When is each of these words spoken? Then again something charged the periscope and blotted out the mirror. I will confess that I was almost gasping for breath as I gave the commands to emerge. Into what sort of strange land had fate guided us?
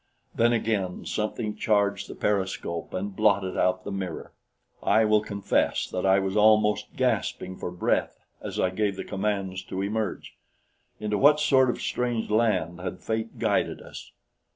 Then 0.33 0.51
again 0.51 1.05
something 1.05 1.55
charged 1.55 2.07
the 2.07 2.15
periscope 2.15 2.91
and 2.91 3.15
blotted 3.15 3.55
out 3.55 3.83
the 3.83 3.91
mirror. 3.91 4.33
I 4.81 5.05
will 5.05 5.21
confess 5.21 5.85
that 5.85 6.07
I 6.07 6.17
was 6.17 6.35
almost 6.35 6.95
gasping 6.97 7.55
for 7.55 7.69
breath 7.69 8.17
as 8.41 8.59
I 8.59 8.71
gave 8.71 8.95
the 8.95 9.03
commands 9.03 9.61
to 9.65 9.83
emerge. 9.83 10.33
Into 10.99 11.19
what 11.19 11.39
sort 11.39 11.69
of 11.69 11.79
strange 11.79 12.31
land 12.31 12.79
had 12.79 12.99
fate 13.03 13.37
guided 13.37 13.79
us? 13.79 14.11